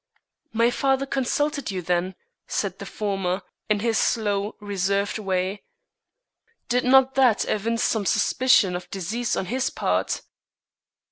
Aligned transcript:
"My 0.51 0.71
father 0.71 1.05
consulted 1.05 1.69
you, 1.69 1.83
then?" 1.83 2.15
said 2.47 2.79
the 2.79 2.87
former, 2.87 3.43
in 3.69 3.81
his 3.81 3.99
slow, 3.99 4.55
reserved 4.59 5.19
way. 5.19 5.63
"Did 6.69 6.85
not 6.85 7.13
that 7.13 7.45
evince 7.45 7.83
some 7.83 8.07
suspicion 8.07 8.75
of 8.75 8.89
disease 8.89 9.35
on 9.35 9.45
his 9.45 9.69
part?" 9.69 10.23